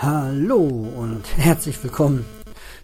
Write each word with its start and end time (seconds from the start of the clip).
Hallo 0.00 0.62
und 0.62 1.24
herzlich 1.38 1.82
willkommen 1.82 2.24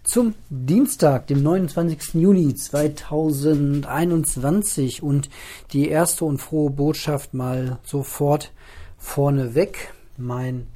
zum 0.03 0.35
Dienstag, 0.49 1.27
dem 1.27 1.43
29. 1.43 2.15
Juni 2.15 2.53
2021 2.53 5.01
und 5.01 5.29
die 5.71 5.87
erste 5.87 6.25
und 6.25 6.39
frohe 6.39 6.71
Botschaft 6.71 7.33
mal 7.33 7.79
sofort 7.85 8.51
vorneweg. 8.97 9.93
Mein 10.17 10.67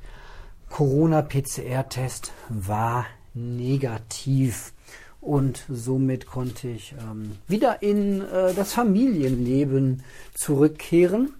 Corona-PCR-Test 0.69 2.31
war 2.47 3.05
negativ 3.33 4.71
und 5.19 5.65
somit 5.67 6.25
konnte 6.25 6.69
ich 6.69 6.95
ähm, 7.01 7.33
wieder 7.49 7.83
in 7.83 8.21
äh, 8.21 8.53
das 8.53 8.71
Familienleben 8.71 10.03
zurückkehren 10.35 11.33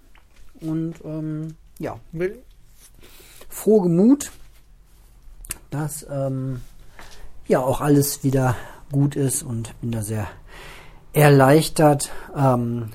und 0.59 0.95
ähm, 1.05 1.55
ja, 1.79 1.97
will 2.11 2.43
froh 3.47 3.79
gemut 3.79 4.33
dass 5.69 6.05
ähm, 6.09 6.61
ja 7.47 7.59
auch 7.59 7.81
alles 7.81 8.23
wieder 8.23 8.55
gut 8.91 9.15
ist 9.15 9.43
und 9.43 9.79
bin 9.81 9.91
da 9.91 10.01
sehr 10.01 10.27
erleichtert. 11.13 12.11
Ähm, 12.35 12.91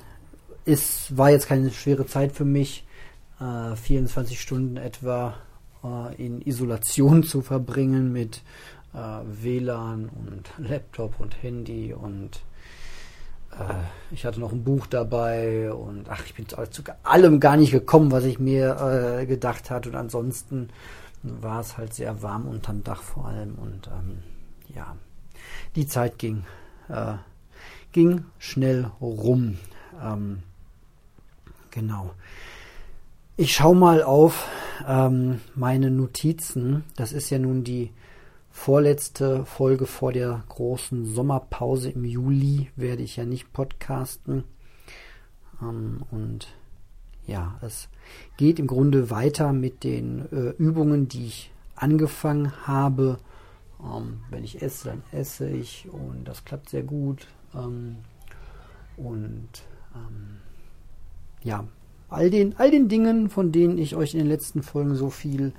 es 0.65 1.15
war 1.15 1.29
jetzt 1.29 1.47
keine 1.47 1.71
schwere 1.71 2.05
Zeit 2.05 2.31
für 2.31 2.45
mich, 2.45 2.85
äh, 3.39 3.75
24 3.75 4.39
Stunden 4.39 4.77
etwa 4.77 5.35
äh, 5.83 6.15
in 6.15 6.41
Isolation 6.41 7.23
zu 7.23 7.41
verbringen 7.41 8.11
mit 8.11 8.41
äh, 8.93 8.97
WLAN 8.97 10.09
und 10.09 10.49
Laptop 10.57 11.19
und 11.19 11.41
Handy 11.43 11.93
und 11.93 12.41
äh, 13.51 13.73
ich 14.11 14.25
hatte 14.25 14.39
noch 14.39 14.51
ein 14.51 14.63
Buch 14.63 14.87
dabei 14.87 15.71
und 15.71 16.09
ach, 16.09 16.25
ich 16.25 16.33
bin 16.33 16.47
zu 16.47 16.57
allem 17.03 17.39
gar 17.39 17.57
nicht 17.57 17.71
gekommen, 17.71 18.11
was 18.11 18.23
ich 18.23 18.39
mir 18.39 19.19
äh, 19.19 19.25
gedacht 19.25 19.69
hatte 19.69 19.89
und 19.89 19.95
ansonsten 19.95 20.69
war 21.41 21.59
es 21.59 21.77
halt 21.77 21.93
sehr 21.93 22.21
warm 22.21 22.47
unterm 22.47 22.83
Dach 22.83 23.01
vor 23.01 23.25
allem 23.25 23.55
und 23.55 23.87
ähm, 23.87 24.23
ja, 24.73 24.95
die 25.75 25.87
Zeit 25.87 26.19
ging, 26.19 26.43
äh, 26.89 27.15
ging 27.91 28.25
schnell 28.39 28.91
rum. 29.01 29.57
Ähm, 30.01 30.43
genau. 31.71 32.11
Ich 33.37 33.53
schaue 33.53 33.75
mal 33.75 34.03
auf 34.03 34.47
ähm, 34.87 35.41
meine 35.55 35.91
Notizen. 35.91 36.83
Das 36.95 37.11
ist 37.11 37.29
ja 37.29 37.39
nun 37.39 37.63
die 37.63 37.91
vorletzte 38.49 39.45
Folge 39.45 39.85
vor 39.85 40.13
der 40.13 40.43
großen 40.47 41.05
Sommerpause 41.05 41.89
im 41.89 42.05
Juli. 42.05 42.71
Werde 42.75 43.03
ich 43.03 43.17
ja 43.17 43.25
nicht 43.25 43.51
podcasten. 43.51 44.45
Ähm, 45.61 46.03
und 46.11 46.47
ja, 47.27 47.57
es 47.61 47.89
geht 48.37 48.59
im 48.59 48.67
Grunde 48.67 49.09
weiter 49.09 49.53
mit 49.53 49.83
den 49.83 50.31
äh, 50.31 50.49
Übungen, 50.61 51.07
die 51.07 51.25
ich 51.27 51.51
angefangen 51.75 52.67
habe. 52.67 53.17
Ähm, 53.81 54.21
wenn 54.29 54.43
ich 54.43 54.61
esse, 54.61 54.89
dann 54.89 55.03
esse 55.11 55.49
ich 55.49 55.87
und 55.91 56.25
das 56.25 56.45
klappt 56.45 56.69
sehr 56.69 56.83
gut. 56.83 57.27
Ähm, 57.53 57.97
und 58.97 59.49
ähm, 59.95 60.37
ja, 61.43 61.65
all 62.09 62.29
den, 62.29 62.57
all 62.57 62.71
den 62.71 62.87
Dingen, 62.87 63.29
von 63.29 63.51
denen 63.51 63.77
ich 63.77 63.95
euch 63.95 64.13
in 64.13 64.19
den 64.19 64.29
letzten 64.29 64.63
Folgen 64.63 64.95
so 64.95 65.09
viel 65.09 65.53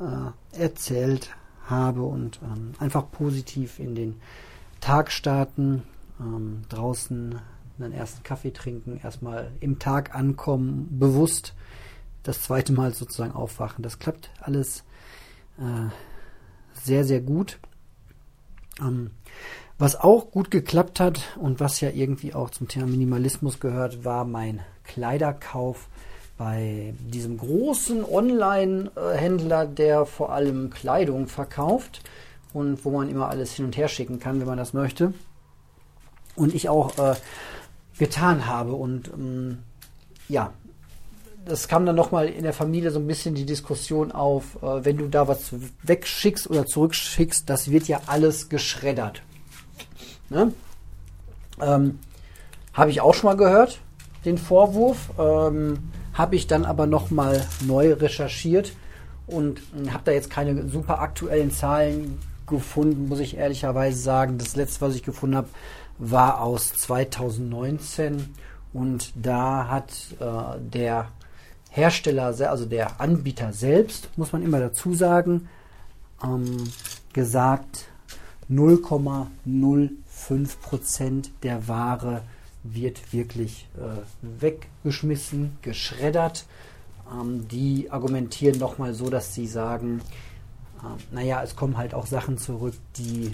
äh, 0.00 0.58
erzählt 0.58 1.30
habe 1.64 2.02
und 2.02 2.40
ähm, 2.42 2.72
einfach 2.78 3.10
positiv 3.10 3.78
in 3.78 3.94
den 3.94 4.16
Tag 4.80 5.10
starten, 5.10 5.82
ähm, 6.20 6.62
draußen 6.68 7.40
einen 7.86 7.94
ersten 7.94 8.22
Kaffee 8.22 8.52
trinken, 8.52 9.00
erstmal 9.02 9.50
im 9.60 9.78
Tag 9.78 10.14
ankommen, 10.14 10.88
bewusst 10.98 11.54
das 12.22 12.42
zweite 12.42 12.72
Mal 12.72 12.92
sozusagen 12.94 13.32
aufwachen. 13.32 13.82
Das 13.82 13.98
klappt 13.98 14.30
alles 14.40 14.84
äh, 15.58 15.90
sehr, 16.74 17.04
sehr 17.04 17.20
gut. 17.20 17.58
Ähm, 18.80 19.10
was 19.78 19.94
auch 19.94 20.30
gut 20.30 20.50
geklappt 20.50 20.98
hat 20.98 21.20
und 21.38 21.60
was 21.60 21.80
ja 21.80 21.90
irgendwie 21.90 22.34
auch 22.34 22.50
zum 22.50 22.66
Thema 22.66 22.86
Minimalismus 22.86 23.60
gehört, 23.60 24.04
war 24.04 24.24
mein 24.24 24.60
Kleiderkauf 24.84 25.88
bei 26.36 26.94
diesem 27.00 27.38
großen 27.38 28.04
Online-Händler, 28.04 29.66
der 29.66 30.06
vor 30.06 30.32
allem 30.32 30.70
Kleidung 30.70 31.28
verkauft 31.28 32.02
und 32.52 32.84
wo 32.84 32.90
man 32.90 33.08
immer 33.08 33.28
alles 33.28 33.52
hin 33.52 33.64
und 33.64 33.76
her 33.76 33.88
schicken 33.88 34.20
kann, 34.20 34.40
wenn 34.40 34.46
man 34.46 34.58
das 34.58 34.72
möchte. 34.72 35.12
Und 36.34 36.54
ich 36.54 36.68
auch 36.68 36.96
äh, 36.98 37.14
getan 37.98 38.46
habe. 38.46 38.72
Und 38.72 39.08
ähm, 39.08 39.58
ja, 40.28 40.52
das 41.44 41.68
kam 41.68 41.86
dann 41.86 41.96
nochmal 41.96 42.28
in 42.28 42.42
der 42.42 42.52
Familie 42.52 42.90
so 42.90 42.98
ein 42.98 43.06
bisschen 43.06 43.34
die 43.34 43.46
Diskussion 43.46 44.12
auf, 44.12 44.62
äh, 44.62 44.84
wenn 44.84 44.98
du 44.98 45.08
da 45.08 45.28
was 45.28 45.52
wegschickst 45.82 46.48
oder 46.48 46.66
zurückschickst, 46.66 47.48
das 47.48 47.70
wird 47.70 47.88
ja 47.88 48.00
alles 48.06 48.48
geschreddert. 48.48 49.22
Ne? 50.30 50.52
Ähm, 51.60 51.98
Habe 52.72 52.90
ich 52.90 53.00
auch 53.00 53.14
schon 53.14 53.30
mal 53.30 53.36
gehört, 53.36 53.80
den 54.24 54.38
Vorwurf. 54.38 55.10
Ähm, 55.18 55.78
Habe 56.12 56.36
ich 56.36 56.46
dann 56.46 56.64
aber 56.64 56.86
nochmal 56.86 57.46
neu 57.66 57.94
recherchiert 57.94 58.72
und 59.26 59.60
äh, 59.60 59.90
habe 59.90 60.02
da 60.04 60.12
jetzt 60.12 60.30
keine 60.30 60.68
super 60.68 61.00
aktuellen 61.00 61.50
Zahlen 61.50 62.18
gefunden, 62.46 63.08
muss 63.08 63.20
ich 63.20 63.36
ehrlicherweise 63.36 63.98
sagen. 63.98 64.38
Das 64.38 64.56
letzte, 64.56 64.80
was 64.80 64.94
ich 64.94 65.02
gefunden 65.02 65.36
habe, 65.36 65.48
war 65.98 66.40
aus 66.40 66.72
2019 66.74 68.34
und 68.72 69.12
da 69.14 69.68
hat 69.68 69.92
äh, 70.20 70.58
der 70.60 71.08
Hersteller, 71.70 72.26
also 72.26 72.66
der 72.66 73.00
Anbieter 73.00 73.52
selbst, 73.52 74.10
muss 74.16 74.32
man 74.32 74.42
immer 74.42 74.60
dazu 74.60 74.94
sagen, 74.94 75.48
ähm, 76.22 76.64
gesagt, 77.12 77.88
0,05% 78.50 81.28
der 81.42 81.68
Ware 81.68 82.22
wird 82.62 83.12
wirklich 83.12 83.68
äh, 83.76 83.98
weggeschmissen, 84.40 85.58
geschreddert. 85.62 86.46
Ähm, 87.12 87.46
die 87.48 87.90
argumentieren 87.90 88.58
nochmal 88.58 88.94
so, 88.94 89.10
dass 89.10 89.34
sie 89.34 89.46
sagen, 89.46 90.00
äh, 90.82 90.86
naja, 91.14 91.42
es 91.42 91.56
kommen 91.56 91.76
halt 91.76 91.92
auch 91.94 92.06
Sachen 92.06 92.38
zurück, 92.38 92.74
die 92.96 93.32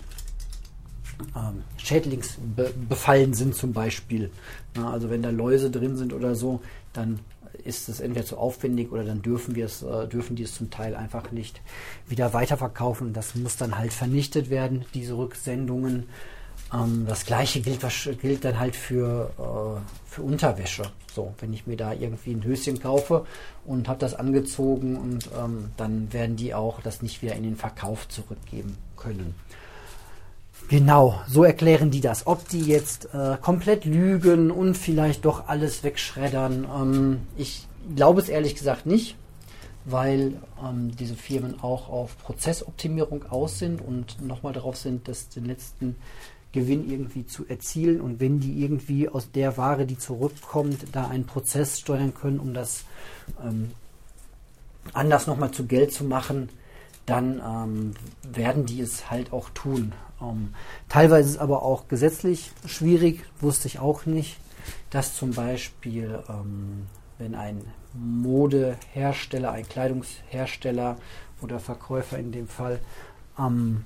Schädlingsbefallen 1.76 3.34
sind 3.34 3.54
zum 3.54 3.72
Beispiel. 3.72 4.30
Na, 4.74 4.92
also 4.92 5.10
wenn 5.10 5.22
da 5.22 5.30
Läuse 5.30 5.70
drin 5.70 5.96
sind 5.96 6.12
oder 6.12 6.34
so, 6.34 6.60
dann 6.92 7.20
ist 7.64 7.88
es 7.88 8.00
entweder 8.00 8.26
zu 8.26 8.36
aufwendig 8.36 8.92
oder 8.92 9.04
dann 9.04 9.22
dürfen 9.22 9.54
wir 9.54 9.66
es, 9.66 9.82
äh, 9.82 10.06
dürfen 10.06 10.36
die 10.36 10.42
es 10.42 10.54
zum 10.54 10.70
Teil 10.70 10.94
einfach 10.94 11.30
nicht 11.30 11.60
wieder 12.08 12.32
weiterverkaufen. 12.32 13.12
Das 13.12 13.34
muss 13.34 13.56
dann 13.56 13.78
halt 13.78 13.92
vernichtet 13.92 14.50
werden, 14.50 14.84
diese 14.94 15.16
Rücksendungen. 15.16 16.08
Ähm, 16.72 17.06
das 17.08 17.26
gleiche 17.26 17.60
gilt, 17.60 17.80
gilt 18.20 18.44
dann 18.44 18.58
halt 18.58 18.76
für, 18.76 19.30
äh, 19.38 20.10
für 20.10 20.22
Unterwäsche. 20.22 20.84
So, 21.12 21.34
wenn 21.38 21.52
ich 21.52 21.66
mir 21.66 21.76
da 21.76 21.92
irgendwie 21.92 22.32
ein 22.32 22.44
Höschen 22.44 22.80
kaufe 22.80 23.24
und 23.64 23.88
habe 23.88 24.00
das 24.00 24.14
angezogen 24.14 24.96
und 24.96 25.30
ähm, 25.38 25.70
dann 25.76 26.12
werden 26.12 26.36
die 26.36 26.54
auch 26.54 26.80
das 26.80 27.02
nicht 27.02 27.22
wieder 27.22 27.34
in 27.34 27.44
den 27.44 27.56
Verkauf 27.56 28.08
zurückgeben 28.08 28.76
können. 28.96 29.34
Genau, 30.68 31.20
so 31.28 31.44
erklären 31.44 31.90
die 31.90 32.00
das. 32.00 32.26
Ob 32.26 32.48
die 32.48 32.62
jetzt 32.62 33.12
äh, 33.14 33.36
komplett 33.40 33.84
lügen 33.84 34.50
und 34.50 34.76
vielleicht 34.76 35.24
doch 35.24 35.46
alles 35.46 35.84
wegschreddern, 35.84 36.66
ähm, 36.74 37.20
ich 37.36 37.66
glaube 37.94 38.22
es 38.22 38.30
ehrlich 38.30 38.54
gesagt 38.54 38.86
nicht, 38.86 39.16
weil 39.84 40.34
ähm, 40.62 40.96
diese 40.96 41.16
Firmen 41.16 41.60
auch 41.60 41.90
auf 41.90 42.16
Prozessoptimierung 42.18 43.26
aus 43.30 43.58
sind 43.58 43.82
und 43.82 44.26
nochmal 44.26 44.54
darauf 44.54 44.76
sind, 44.76 45.06
dass 45.06 45.28
den 45.28 45.44
letzten 45.44 45.96
Gewinn 46.52 46.88
irgendwie 46.88 47.26
zu 47.26 47.46
erzielen 47.46 48.00
und 48.00 48.20
wenn 48.20 48.40
die 48.40 48.62
irgendwie 48.62 49.08
aus 49.08 49.30
der 49.32 49.58
Ware, 49.58 49.84
die 49.84 49.98
zurückkommt, 49.98 50.78
da 50.92 51.08
einen 51.08 51.26
Prozess 51.26 51.80
steuern 51.80 52.14
können, 52.14 52.38
um 52.38 52.54
das 52.54 52.84
ähm, 53.44 53.72
anders 54.94 55.26
nochmal 55.26 55.50
zu 55.50 55.66
Geld 55.66 55.92
zu 55.92 56.04
machen, 56.04 56.48
dann 57.04 57.42
ähm, 57.44 57.94
werden 58.22 58.64
die 58.64 58.80
es 58.80 59.10
halt 59.10 59.32
auch 59.32 59.50
tun. 59.50 59.92
Ähm, 60.20 60.54
teilweise 60.88 61.28
ist 61.28 61.34
es 61.36 61.40
aber 61.40 61.62
auch 61.62 61.88
gesetzlich 61.88 62.52
schwierig, 62.66 63.24
wusste 63.40 63.68
ich 63.68 63.78
auch 63.78 64.06
nicht, 64.06 64.38
dass 64.90 65.14
zum 65.14 65.32
Beispiel, 65.32 66.20
ähm, 66.28 66.86
wenn 67.18 67.34
ein 67.34 67.62
Modehersteller, 67.94 69.52
ein 69.52 69.68
Kleidungshersteller 69.68 70.96
oder 71.40 71.60
Verkäufer 71.60 72.18
in 72.18 72.32
dem 72.32 72.48
Fall 72.48 72.80
ähm, 73.38 73.84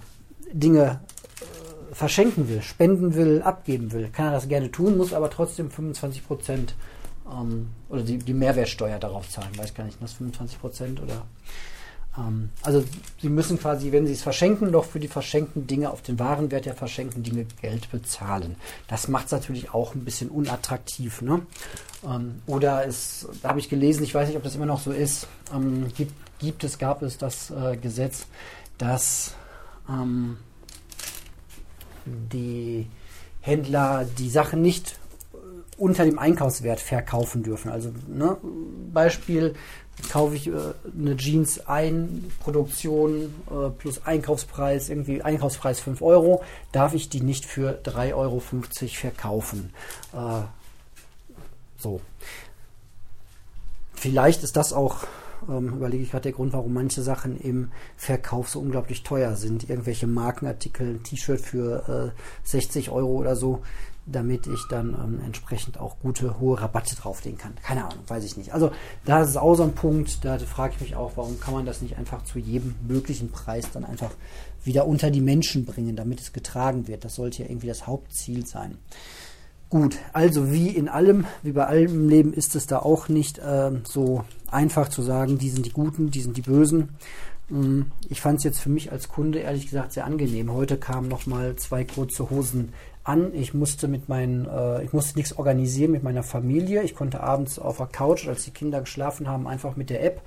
Dinge 0.53 1.01
äh, 1.41 1.95
verschenken 1.95 2.49
will, 2.49 2.63
spenden 2.63 3.15
will, 3.15 3.43
abgeben 3.43 3.93
will, 3.93 4.09
kann 4.11 4.27
er 4.27 4.33
das 4.33 4.49
gerne 4.49 4.71
tun, 4.71 4.97
muss 4.97 5.13
aber 5.13 5.31
trotzdem 5.31 5.71
25 5.71 6.27
Prozent 6.27 6.75
ähm, 7.31 7.69
oder 7.89 8.03
die, 8.03 8.19
die, 8.19 8.35
Mehrwertsteuer 8.35 8.99
darauf 8.99 9.29
zahlen. 9.29 9.57
Weiß 9.57 9.75
gar 9.75 9.85
nicht, 9.85 10.01
das 10.01 10.15
25 10.15 10.61
Prozent 10.61 11.03
oder 11.03 11.27
also 12.63 12.85
Sie 13.21 13.29
müssen 13.29 13.59
quasi, 13.59 13.93
wenn 13.93 14.07
Sie 14.07 14.13
es 14.13 14.23
verschenken, 14.23 14.73
doch 14.73 14.85
für 14.85 15.01
die 15.01 15.09
verschenkten 15.09 15.67
Dinge 15.67 15.91
auf 15.91 16.03
den 16.03 16.19
Warenwert 16.19 16.67
der 16.67 16.75
verschenkten 16.75 17.23
Dinge 17.23 17.47
Geld 17.61 17.91
bezahlen. 17.91 18.57
Das 18.89 19.09
macht 19.09 19.27
es 19.27 19.33
natürlich 19.33 19.73
auch 19.73 19.95
ein 19.95 20.05
bisschen 20.05 20.29
unattraktiv. 20.29 21.23
Ne? 21.23 21.43
Ähm, 22.05 22.43
oder 22.47 22.87
es, 22.87 23.29
da 23.43 23.51
habe 23.51 23.61
ich 23.61 23.69
gelesen, 23.69 24.03
ich 24.03 24.15
weiß 24.15 24.29
nicht, 24.29 24.37
ob 24.37 24.43
das 24.43 24.55
immer 24.55 24.67
noch 24.67 24.81
so 24.81 24.91
ist, 24.91 25.29
ähm, 25.55 25.87
gibt, 25.97 26.13
gibt 26.39 26.65
es, 26.65 26.79
gab 26.79 27.03
es 27.03 27.19
das 27.19 27.51
äh, 27.51 27.77
Gesetz, 27.77 28.27
dass 28.79 29.35
ähm, 29.89 30.39
die 32.05 32.87
Händler 33.41 34.07
die 34.19 34.31
Sachen 34.31 34.63
nicht 34.63 34.99
unter 35.79 36.05
dem 36.05 36.19
Einkaufswert 36.19 36.81
verkaufen 36.81 37.43
dürfen. 37.43 37.71
Also 37.71 37.93
ne, 38.09 38.37
Beispiel, 38.93 39.55
kaufe 40.11 40.37
ich 40.37 40.49
äh, 40.49 40.53
eine 40.99 41.17
Jeans 41.17 41.67
ein, 41.67 42.31
Produktion 42.41 43.35
äh, 43.51 43.71
plus 43.71 44.05
Einkaufspreis, 44.05 44.89
irgendwie 44.89 45.23
Einkaufspreis 45.23 45.81
5 45.81 46.03
Euro, 46.03 46.43
darf 46.73 46.95
ich 46.95 47.09
die 47.09 47.21
nicht 47.21 47.45
für 47.45 47.81
3,50 47.83 48.15
Euro 48.15 48.41
verkaufen. 48.41 49.73
Äh, 50.13 50.43
so. 51.79 52.01
Vielleicht 53.95 54.45
ist 54.45 54.57
das 54.57 54.73
auch, 54.73 55.05
ähm, 55.49 55.75
überlege 55.75 56.05
ich 56.05 56.11
gerade 56.11 56.23
der 56.23 56.33
Grund, 56.33 56.53
warum 56.53 56.73
manche 56.73 57.03
Sachen 57.03 57.39
im 57.41 57.73
Verkauf 57.97 58.49
so 58.49 58.61
unglaublich 58.61 59.03
teuer 59.03 59.35
sind. 59.35 59.69
Irgendwelche 59.69 60.07
Markenartikel, 60.07 60.95
ein 60.95 61.03
T-Shirt 61.03 61.41
für 61.41 62.13
äh, 62.15 62.49
60 62.49 62.91
Euro 62.91 63.17
oder 63.17 63.35
so, 63.35 63.63
damit 64.11 64.47
ich 64.47 64.61
dann 64.69 64.95
ähm, 64.95 65.21
entsprechend 65.25 65.79
auch 65.79 65.99
gute, 66.01 66.41
hohe 66.41 66.61
Rabatte 66.61 66.97
drauflegen 66.97 67.39
kann. 67.39 67.55
Keine 67.63 67.85
Ahnung, 67.85 67.99
weiß 68.07 68.25
ich 68.25 68.37
nicht. 68.37 68.55
Also 68.55 68.71
da 69.05 69.23
ist 69.23 69.37
auch 69.37 69.55
so 69.55 69.63
ein 69.63 69.75
Punkt, 69.75 70.25
da 70.25 70.39
frage 70.39 70.75
ich 70.77 70.81
mich 70.81 70.97
auch, 70.97 71.13
warum 71.17 71.39
kann 71.41 71.55
man 71.55 71.67
das 71.67 71.83
nicht 71.83 71.97
einfach 71.99 72.25
zu 72.25 72.39
jedem 72.39 72.75
möglichen 72.87 73.31
Preis 73.31 73.71
dann 73.73 73.85
einfach 73.85 74.11
wieder 74.65 74.87
unter 74.87 75.11
die 75.11 75.21
Menschen 75.21 75.65
bringen, 75.65 75.97
damit 75.97 76.21
es 76.21 76.33
getragen 76.33 76.89
wird. 76.89 77.05
Das 77.05 77.15
sollte 77.15 77.43
ja 77.43 77.49
irgendwie 77.49 77.69
das 77.69 77.87
Hauptziel 77.87 78.47
sein. 78.47 78.79
Gut, 79.71 79.99
also 80.15 80.51
wie 80.51 80.69
in 80.69 80.89
allem, 80.89 81.27
wie 81.43 81.53
bei 81.53 81.67
allem 81.67 81.93
im 81.93 82.09
Leben 82.09 82.33
ist 82.33 82.57
es 82.57 82.67
da 82.67 82.79
auch 82.79 83.11
nicht 83.11 83.39
äh, 83.39 83.71
so 83.85 84.25
einfach 84.51 84.89
zu 84.89 85.03
sagen, 85.03 85.37
die 85.37 85.51
sind 85.51 85.67
die 85.67 85.73
Guten, 85.73 86.11
die 86.11 86.23
sind 86.23 86.39
die 86.39 86.43
Bösen. 86.43 86.97
Ähm, 87.51 87.93
ich 88.09 88.21
fand 88.21 88.39
es 88.39 88.45
jetzt 88.45 88.61
für 88.61 88.71
mich 88.71 88.93
als 88.93 89.09
Kunde 89.09 89.41
ehrlich 89.41 89.67
gesagt 89.67 89.93
sehr 89.93 90.05
angenehm. 90.05 90.53
Heute 90.53 90.77
kamen 90.77 91.09
noch 91.09 91.27
mal 91.27 91.57
zwei 91.57 91.85
kurze 91.85 92.31
Hosen 92.31 92.73
an. 93.05 93.35
Ich 93.35 93.55
musste 93.55 93.89
mit 93.89 94.09
meinen, 94.09 94.47
äh, 94.47 94.85
ich 94.85 94.93
musste 94.93 95.17
nichts 95.19 95.37
organisieren 95.37 95.93
mit 95.93 96.03
meiner 96.03 96.23
Familie. 96.23 96.83
Ich 96.83 96.95
konnte 96.95 97.21
abends 97.21 97.59
auf 97.59 97.79
der 97.79 97.87
Couch, 97.87 98.29
als 98.29 98.45
die 98.45 98.51
Kinder 98.51 98.81
geschlafen 98.81 99.29
haben, 99.29 99.47
einfach 99.47 99.77
mit 99.77 99.91
der 99.91 100.05
App 100.05 100.23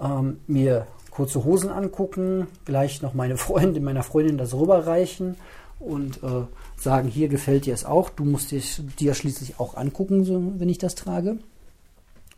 ähm, 0.00 0.40
mir 0.46 0.86
kurze 1.10 1.44
Hosen 1.44 1.70
angucken, 1.70 2.46
gleich 2.64 3.02
noch 3.02 3.14
meine 3.14 3.36
Freundin, 3.38 3.84
meiner 3.84 4.02
Freundin 4.02 4.38
das 4.38 4.54
rüberreichen 4.54 5.36
und 5.78 6.22
äh, 6.22 6.46
sagen, 6.76 7.08
hier 7.08 7.28
gefällt 7.28 7.66
dir 7.66 7.74
es 7.74 7.84
auch. 7.84 8.10
Du 8.10 8.24
musst 8.24 8.50
dich, 8.50 8.82
dir 8.98 9.14
schließlich 9.14 9.58
auch 9.58 9.76
angucken, 9.76 10.24
so, 10.24 10.52
wenn 10.58 10.68
ich 10.68 10.78
das 10.78 10.94
trage. 10.94 11.38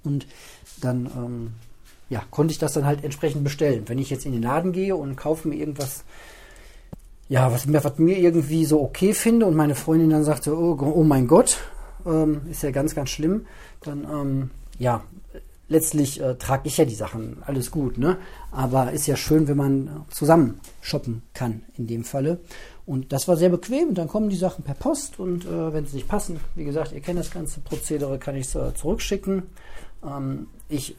Und 0.04 0.26
dann 0.80 1.06
ähm, 1.06 1.52
ja, 2.12 2.22
konnte 2.30 2.52
ich 2.52 2.58
das 2.58 2.74
dann 2.74 2.84
halt 2.84 3.02
entsprechend 3.04 3.42
bestellen. 3.42 3.84
Wenn 3.86 3.98
ich 3.98 4.10
jetzt 4.10 4.26
in 4.26 4.32
den 4.32 4.42
Laden 4.42 4.72
gehe 4.72 4.94
und 4.94 5.16
kaufe 5.16 5.48
mir 5.48 5.56
irgendwas 5.56 6.04
ja, 7.28 7.50
was 7.50 7.64
mir, 7.64 7.82
was 7.82 7.98
mir 7.98 8.18
irgendwie 8.18 8.66
so 8.66 8.82
okay 8.82 9.14
finde 9.14 9.46
und 9.46 9.54
meine 9.54 9.74
Freundin 9.74 10.10
dann 10.10 10.22
sagte, 10.22 10.54
oh, 10.54 10.76
oh 10.78 11.02
mein 11.02 11.26
Gott, 11.26 11.56
ähm, 12.04 12.42
ist 12.50 12.62
ja 12.62 12.70
ganz, 12.70 12.94
ganz 12.94 13.08
schlimm, 13.08 13.46
dann 13.80 14.04
ähm, 14.04 14.50
ja, 14.78 15.02
letztlich 15.68 16.20
äh, 16.20 16.34
trage 16.34 16.68
ich 16.68 16.76
ja 16.76 16.84
die 16.84 16.94
Sachen, 16.94 17.42
alles 17.46 17.70
gut, 17.70 17.96
ne? 17.96 18.18
Aber 18.50 18.92
ist 18.92 19.06
ja 19.06 19.16
schön, 19.16 19.48
wenn 19.48 19.56
man 19.56 20.04
zusammen 20.10 20.60
shoppen 20.82 21.22
kann 21.32 21.62
in 21.78 21.86
dem 21.86 22.04
Falle. 22.04 22.40
Und 22.84 23.14
das 23.14 23.28
war 23.28 23.38
sehr 23.38 23.48
bequem. 23.48 23.94
Dann 23.94 24.08
kommen 24.08 24.28
die 24.28 24.36
Sachen 24.36 24.62
per 24.62 24.74
Post 24.74 25.18
und 25.18 25.46
äh, 25.46 25.72
wenn 25.72 25.86
sie 25.86 25.96
nicht 25.96 26.08
passen, 26.08 26.38
wie 26.54 26.64
gesagt, 26.64 26.92
ihr 26.92 27.00
kennt 27.00 27.18
das 27.18 27.30
ganze 27.30 27.60
Prozedere, 27.60 28.18
kann 28.18 28.36
ich 28.36 28.48
es 28.48 28.54
äh, 28.54 28.74
zurückschicken. 28.74 29.44
Ähm, 30.04 30.48
ich 30.68 30.96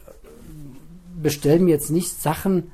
bestelle 1.22 1.60
mir 1.60 1.70
jetzt 1.70 1.90
nicht 1.90 2.20
Sachen, 2.20 2.70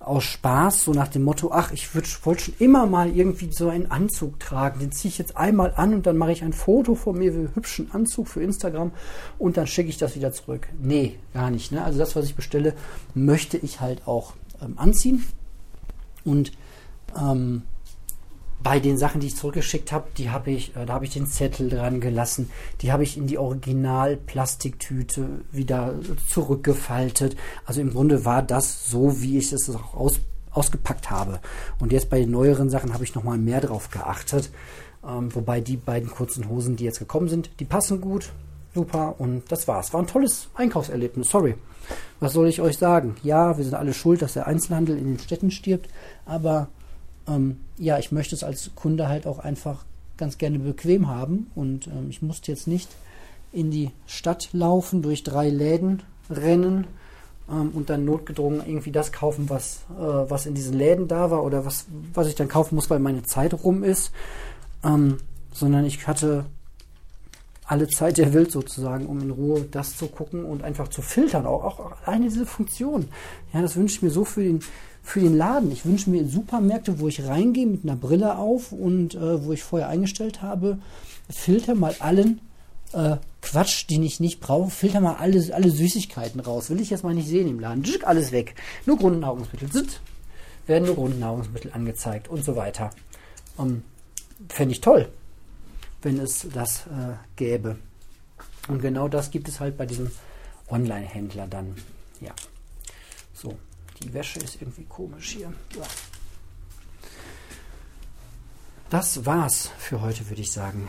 aus 0.00 0.24
Spaß, 0.24 0.84
so 0.84 0.92
nach 0.92 1.08
dem 1.08 1.22
Motto, 1.22 1.50
ach, 1.52 1.72
ich 1.72 1.94
wollte 1.94 2.40
schon 2.40 2.54
immer 2.58 2.86
mal 2.86 3.14
irgendwie 3.14 3.50
so 3.52 3.68
einen 3.68 3.90
Anzug 3.90 4.40
tragen. 4.40 4.80
Den 4.80 4.92
ziehe 4.92 5.10
ich 5.10 5.18
jetzt 5.18 5.36
einmal 5.36 5.74
an 5.76 5.92
und 5.92 6.06
dann 6.06 6.16
mache 6.16 6.32
ich 6.32 6.42
ein 6.42 6.52
Foto 6.52 6.94
von 6.94 7.18
mir, 7.18 7.34
wie 7.34 7.54
hübschen 7.54 7.90
Anzug 7.92 8.28
für 8.28 8.42
Instagram 8.42 8.92
und 9.38 9.56
dann 9.56 9.66
schicke 9.66 9.90
ich 9.90 9.98
das 9.98 10.16
wieder 10.16 10.32
zurück. 10.32 10.68
Nee, 10.80 11.18
gar 11.34 11.50
nicht. 11.50 11.72
Ne? 11.72 11.84
Also 11.84 11.98
das, 11.98 12.16
was 12.16 12.24
ich 12.24 12.34
bestelle, 12.34 12.74
möchte 13.14 13.58
ich 13.58 13.80
halt 13.80 14.06
auch 14.06 14.32
ähm, 14.62 14.74
anziehen. 14.78 15.24
Und 16.24 16.52
ähm, 17.20 17.62
bei 18.62 18.80
den 18.80 18.98
Sachen, 18.98 19.20
die 19.20 19.28
ich 19.28 19.36
zurückgeschickt 19.36 19.92
habe, 19.92 20.08
die 20.16 20.30
habe 20.30 20.50
ich, 20.50 20.74
äh, 20.76 20.84
da 20.84 20.94
habe 20.94 21.04
ich 21.04 21.12
den 21.12 21.26
Zettel 21.26 21.70
dran 21.70 22.00
gelassen, 22.00 22.50
die 22.80 22.92
habe 22.92 23.04
ich 23.04 23.16
in 23.16 23.26
die 23.26 23.38
Original-Plastiktüte 23.38 25.42
wieder 25.52 25.94
zurückgefaltet. 26.28 27.36
Also 27.64 27.80
im 27.80 27.92
Grunde 27.92 28.24
war 28.24 28.42
das 28.42 28.90
so, 28.90 29.22
wie 29.22 29.38
ich 29.38 29.52
es 29.52 29.70
auch 29.70 29.94
aus, 29.94 30.20
ausgepackt 30.50 31.10
habe. 31.10 31.40
Und 31.78 31.92
jetzt 31.92 32.10
bei 32.10 32.20
den 32.20 32.32
neueren 32.32 32.70
Sachen 32.70 32.92
habe 32.92 33.04
ich 33.04 33.14
nochmal 33.14 33.38
mehr 33.38 33.60
drauf 33.60 33.90
geachtet. 33.90 34.50
Ähm, 35.06 35.32
wobei 35.34 35.60
die 35.60 35.76
beiden 35.76 36.10
kurzen 36.10 36.48
Hosen, 36.48 36.76
die 36.76 36.84
jetzt 36.84 36.98
gekommen 36.98 37.28
sind, 37.28 37.50
die 37.60 37.64
passen 37.64 38.00
gut, 38.00 38.32
super 38.74 39.14
und 39.18 39.52
das 39.52 39.68
war's. 39.68 39.92
War 39.92 40.00
ein 40.00 40.08
tolles 40.08 40.48
Einkaufserlebnis, 40.54 41.28
sorry. 41.28 41.54
Was 42.20 42.32
soll 42.32 42.48
ich 42.48 42.60
euch 42.60 42.76
sagen? 42.76 43.16
Ja, 43.22 43.56
wir 43.56 43.64
sind 43.64 43.74
alle 43.74 43.94
schuld, 43.94 44.20
dass 44.20 44.34
der 44.34 44.46
Einzelhandel 44.46 44.98
in 44.98 45.06
den 45.06 45.18
Städten 45.18 45.50
stirbt, 45.50 45.88
aber 46.26 46.68
ähm, 47.28 47.60
ja, 47.76 47.98
ich 47.98 48.12
möchte 48.12 48.34
es 48.34 48.42
als 48.42 48.70
Kunde 48.74 49.08
halt 49.08 49.26
auch 49.26 49.38
einfach 49.38 49.84
ganz 50.16 50.38
gerne 50.38 50.58
bequem 50.58 51.08
haben 51.08 51.50
und 51.54 51.86
ähm, 51.86 52.10
ich 52.10 52.22
musste 52.22 52.50
jetzt 52.50 52.66
nicht 52.66 52.88
in 53.52 53.70
die 53.70 53.90
Stadt 54.06 54.50
laufen, 54.52 55.02
durch 55.02 55.22
drei 55.22 55.48
Läden 55.48 56.02
rennen 56.28 56.86
ähm, 57.50 57.70
und 57.72 57.88
dann 57.90 58.04
notgedrungen 58.04 58.62
irgendwie 58.66 58.92
das 58.92 59.12
kaufen, 59.12 59.48
was, 59.48 59.84
äh, 59.98 60.02
was 60.02 60.46
in 60.46 60.54
diesen 60.54 60.74
Läden 60.74 61.08
da 61.08 61.30
war 61.30 61.44
oder 61.44 61.64
was, 61.64 61.86
was 62.12 62.26
ich 62.28 62.34
dann 62.34 62.48
kaufen 62.48 62.74
muss, 62.74 62.90
weil 62.90 62.98
meine 62.98 63.22
Zeit 63.22 63.54
rum 63.64 63.82
ist, 63.82 64.12
ähm, 64.84 65.18
sondern 65.52 65.84
ich 65.84 66.06
hatte 66.06 66.44
alle 67.64 67.86
Zeit 67.88 68.16
der 68.16 68.32
Welt 68.32 68.50
sozusagen, 68.50 69.06
um 69.06 69.20
in 69.20 69.30
Ruhe 69.30 69.66
das 69.70 69.96
zu 69.96 70.06
gucken 70.08 70.44
und 70.44 70.62
einfach 70.62 70.88
zu 70.88 71.02
filtern. 71.02 71.46
Auch, 71.46 71.64
auch 71.64 71.92
alleine 72.06 72.24
diese 72.24 72.46
Funktion. 72.46 73.08
Ja, 73.52 73.60
das 73.60 73.76
wünsche 73.76 73.96
ich 73.96 74.02
mir 74.02 74.10
so 74.10 74.24
für 74.24 74.42
den, 74.42 74.60
für 75.08 75.20
den 75.20 75.38
Laden. 75.38 75.72
Ich 75.72 75.86
wünsche 75.86 76.10
mir 76.10 76.26
Supermärkte, 76.26 77.00
wo 77.00 77.08
ich 77.08 77.24
reingehe 77.24 77.66
mit 77.66 77.82
einer 77.82 77.96
Brille 77.96 78.36
auf 78.36 78.72
und 78.72 79.14
äh, 79.14 79.42
wo 79.42 79.52
ich 79.52 79.62
vorher 79.62 79.88
eingestellt 79.88 80.42
habe, 80.42 80.78
filter 81.30 81.74
mal 81.74 81.94
allen 82.00 82.40
äh, 82.92 83.16
Quatsch, 83.40 83.88
den 83.88 84.02
ich 84.02 84.20
nicht 84.20 84.38
brauche, 84.40 84.70
filter 84.70 85.00
mal 85.00 85.16
alle, 85.16 85.42
alle 85.54 85.70
Süßigkeiten 85.70 86.40
raus. 86.40 86.68
Will 86.68 86.80
ich 86.82 86.90
jetzt 86.90 87.04
mal 87.04 87.14
nicht 87.14 87.26
sehen 87.26 87.48
im 87.48 87.58
Laden. 87.58 87.84
Alles 88.04 88.32
weg. 88.32 88.54
Nur 88.84 88.98
Grundnahrungsmittel. 88.98 89.70
Zitt, 89.70 90.00
werden 90.66 90.84
nur 90.84 90.96
Grundnahrungsmittel 90.96 91.72
angezeigt 91.72 92.28
und 92.28 92.44
so 92.44 92.54
weiter. 92.54 92.90
Um, 93.56 93.82
Fände 94.50 94.72
ich 94.72 94.82
toll, 94.82 95.08
wenn 96.02 96.18
es 96.18 96.46
das 96.52 96.86
äh, 96.86 97.14
gäbe. 97.36 97.78
Und 98.68 98.82
genau 98.82 99.08
das 99.08 99.30
gibt 99.30 99.48
es 99.48 99.58
halt 99.58 99.78
bei 99.78 99.86
diesem 99.86 100.10
Online-Händler 100.68 101.46
dann. 101.46 101.76
Ja. 102.20 102.34
So. 103.32 103.56
Die 104.02 104.12
Wäsche 104.12 104.38
ist 104.40 104.60
irgendwie 104.60 104.84
komisch 104.84 105.30
hier. 105.30 105.52
Das 108.90 109.26
war's 109.26 109.70
für 109.78 110.00
heute, 110.00 110.28
würde 110.28 110.40
ich 110.40 110.52
sagen. 110.52 110.88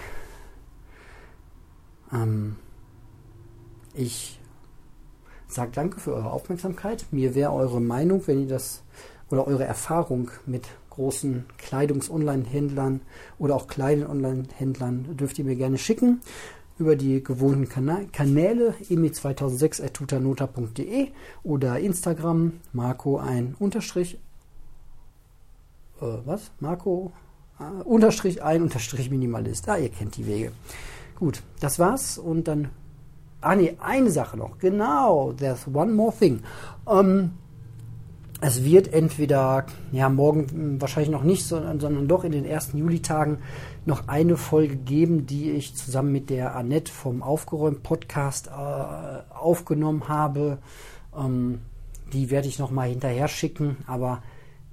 Ähm, 2.14 2.56
ich 3.94 4.40
sage 5.48 5.72
danke 5.74 6.00
für 6.00 6.14
eure 6.14 6.32
Aufmerksamkeit. 6.32 7.06
Mir 7.12 7.36
wäre 7.36 7.52
eure 7.52 7.82
Meinung, 7.82 8.26
wenn 8.28 8.42
ihr 8.42 8.48
das 8.48 8.84
oder 9.30 9.48
eure 9.48 9.66
Erfahrung 9.66 10.32
mit 10.46 10.68
großen 10.90 11.46
Kleidungs-Online-Händlern 11.58 13.02
oder 13.38 13.56
auch 13.56 13.68
kleinen 13.68 14.06
Online-Händlern 14.06 15.16
dürft 15.18 15.40
ihr 15.40 15.46
mir 15.46 15.56
gerne 15.56 15.78
schicken 15.78 16.22
über 16.80 16.96
die 16.96 17.24
gewohnten 17.24 17.68
Kanäle 17.68 18.76
emi2006.tutanota.de 18.90 21.10
oder 21.44 21.80
Instagram 21.80 22.54
Marco 22.74 23.18
ein 23.18 23.56
Unterstrich 23.60 24.20
äh, 26.02 26.06
was? 26.26 26.52
Marco 26.60 27.12
äh, 27.60 27.84
Unterstrich 27.84 28.42
ein 28.42 28.64
Unterstrich 28.64 29.12
Minimalist. 29.12 29.70
Ah, 29.70 29.78
ihr 29.78 29.90
kennt 29.90 30.18
die 30.18 30.26
Wege. 30.26 30.52
Gut, 31.16 31.44
das 31.60 31.78
war's 31.80 32.18
und 32.18 32.48
dann 32.48 32.70
Ah 33.42 33.56
nee, 33.56 33.78
eine 33.80 34.12
Sache 34.12 34.36
noch. 34.36 34.58
Genau, 34.60 35.32
there's 35.32 35.66
one 35.74 35.94
more 35.94 36.14
thing. 36.18 36.42
Ähm, 36.88 37.32
es 38.42 38.64
wird 38.64 38.94
entweder, 38.94 39.66
ja, 39.92 40.10
morgen 40.10 40.48
hm, 40.50 40.82
wahrscheinlich 40.82 41.12
noch 41.12 41.24
nicht, 41.24 41.46
sondern, 41.46 41.80
sondern 41.80 42.08
doch 42.08 42.24
in 42.24 42.32
den 42.32 42.46
ersten 42.46 42.78
Julitagen 42.78 43.40
noch 43.86 44.08
eine 44.08 44.38
Folge 44.38 44.76
geben, 44.76 45.26
die 45.26 45.52
ich 45.52 45.76
zusammen 45.76 46.12
mit 46.12 46.30
der 46.30 46.56
Annette 46.56 46.92
vom 46.92 47.22
Aufgeräumt 47.22 47.84
Podcast 47.84 48.48
äh, 48.48 48.52
aufgenommen 49.34 50.08
habe. 50.08 50.60
Ähm, 51.16 51.60
Die 52.14 52.32
werde 52.32 52.48
ich 52.48 52.58
nochmal 52.60 52.90
hinterher 52.90 53.28
schicken, 53.28 53.78
aber 53.86 54.24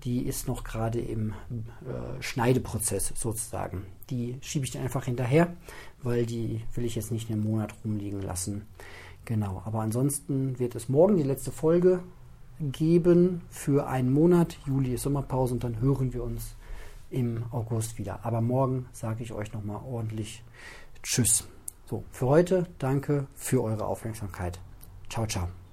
die 0.04 0.23
ist 0.23 0.46
noch 0.46 0.62
gerade 0.62 1.00
im 1.00 1.30
äh, 1.30 2.23
Schneideprozess 2.23 3.12
sozusagen. 3.14 3.82
Die 4.08 4.38
schiebe 4.40 4.64
ich 4.64 4.70
dann 4.70 4.82
einfach 4.82 5.04
hinterher, 5.04 5.49
weil 6.02 6.25
die 6.25 6.62
will 6.75 6.85
ich 6.85 6.94
jetzt 6.94 7.11
nicht 7.11 7.30
einen 7.30 7.42
Monat 7.42 7.75
rumliegen 7.85 8.23
lassen. 8.23 8.66
Genau, 9.25 9.61
aber 9.64 9.80
ansonsten 9.80 10.58
wird 10.58 10.76
es 10.76 10.88
morgen 10.88 11.16
die 11.16 11.25
letzte 11.25 11.50
Folge 11.50 12.00
geben 12.61 13.43
für 13.51 13.87
einen 13.87 14.13
Monat. 14.13 14.59
Juli 14.67 14.95
ist 14.95 15.03
Sommerpause 15.03 15.55
und 15.55 15.65
dann 15.65 15.81
hören 15.81 16.13
wir 16.13 16.23
uns 16.23 16.57
im 17.11 17.45
August 17.51 17.99
wieder. 17.99 18.25
Aber 18.25 18.41
morgen 18.41 18.87
sage 18.93 19.23
ich 19.23 19.33
euch 19.33 19.53
nochmal 19.53 19.81
ordentlich 19.85 20.43
Tschüss. 21.03 21.49
So, 21.85 22.05
für 22.11 22.27
heute 22.27 22.67
danke 22.79 23.27
für 23.35 23.63
eure 23.63 23.87
Aufmerksamkeit. 23.87 24.59
Ciao, 25.09 25.27
ciao. 25.27 25.65